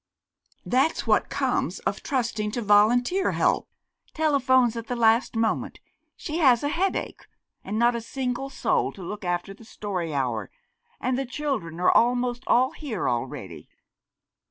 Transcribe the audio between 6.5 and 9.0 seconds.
a headache,' and not a single soul